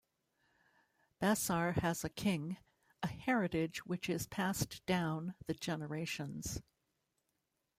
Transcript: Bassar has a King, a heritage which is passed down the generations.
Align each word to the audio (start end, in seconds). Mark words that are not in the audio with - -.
Bassar 1.19 1.73
has 1.83 2.03
a 2.03 2.09
King, 2.09 2.57
a 3.03 3.07
heritage 3.07 3.85
which 3.85 4.09
is 4.09 4.25
passed 4.25 4.83
down 4.87 5.35
the 5.45 5.53
generations. 5.53 6.59